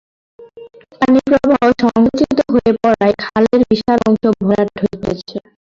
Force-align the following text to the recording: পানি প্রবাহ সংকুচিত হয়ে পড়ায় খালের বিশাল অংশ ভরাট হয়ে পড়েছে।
পানি 0.99 1.19
প্রবাহ 1.27 1.61
সংকুচিত 1.81 2.37
হয়ে 2.53 2.71
পড়ায় 2.81 3.15
খালের 3.23 3.61
বিশাল 3.69 3.99
অংশ 4.09 4.23
ভরাট 4.39 4.69
হয়ে 4.81 4.95
পড়েছে। 5.01 5.35